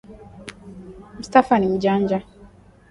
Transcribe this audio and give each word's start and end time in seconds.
mustafa 1.17 1.59
ni 1.59 1.67
mjanja 1.67 2.21